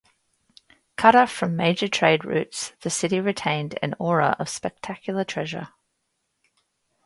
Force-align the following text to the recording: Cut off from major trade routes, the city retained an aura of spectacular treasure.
Cut 0.95 1.13
off 1.15 1.31
from 1.31 1.55
major 1.55 1.87
trade 1.87 2.25
routes, 2.25 2.73
the 2.81 2.89
city 2.89 3.19
retained 3.19 3.77
an 3.83 3.93
aura 3.99 4.35
of 4.39 4.49
spectacular 4.49 5.23
treasure. 5.23 5.67